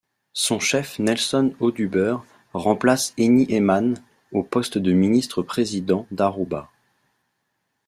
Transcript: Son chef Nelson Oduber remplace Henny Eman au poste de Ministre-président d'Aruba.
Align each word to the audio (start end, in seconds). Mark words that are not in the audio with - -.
Son 0.33 0.59
chef 0.59 0.97
Nelson 0.97 1.53
Oduber 1.59 2.17
remplace 2.55 3.13
Henny 3.19 3.45
Eman 3.53 4.01
au 4.31 4.41
poste 4.41 4.79
de 4.79 4.93
Ministre-président 4.93 6.07
d'Aruba. 6.09 6.71